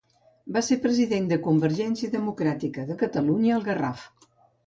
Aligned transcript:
Va 0.53 0.61
ser 0.67 0.77
president 0.85 1.27
de 1.33 1.37
Convergència 1.47 2.13
Democràtica 2.15 2.85
de 2.87 2.97
Catalunya 3.05 3.55
al 3.59 3.67
Garraf. 3.71 4.09